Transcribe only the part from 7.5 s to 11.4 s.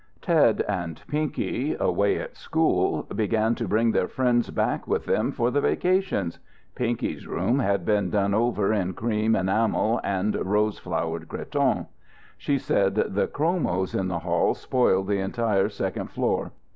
had been done over in cream enamel and rose flowered